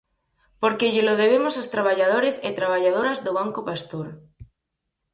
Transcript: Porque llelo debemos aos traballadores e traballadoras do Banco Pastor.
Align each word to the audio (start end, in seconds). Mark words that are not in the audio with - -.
Porque 0.61 0.91
llelo 0.93 1.13
debemos 1.23 1.53
aos 1.55 1.71
traballadores 1.75 2.35
e 2.47 2.49
traballadoras 2.59 3.21
do 3.25 3.31
Banco 3.39 3.61
Pastor. 3.69 4.07